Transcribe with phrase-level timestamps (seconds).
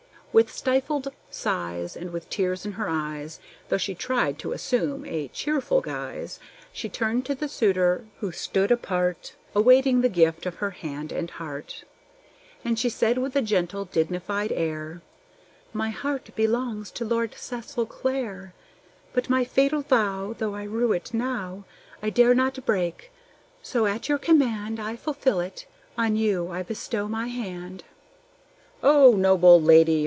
[0.33, 5.27] With stifled sighs, and with tears in her eyes, Though she tried to assume a
[5.27, 6.39] cheerful guise,
[6.71, 11.29] She turned to the suitor who stood apart, Awaiting the gift of her hand and
[11.31, 11.83] heart;
[12.63, 15.01] And she said with a gentle, dignified air:
[15.73, 18.53] "My heart belongs to Lord Cecil Clare;
[19.11, 21.65] But my fatal vow, Though I rue it now,
[22.01, 23.11] I dare not break.
[23.61, 25.65] So, at your command, I fulfil it!
[25.97, 27.83] On you I bestow my hand."
[28.81, 29.99] "O noble lady!"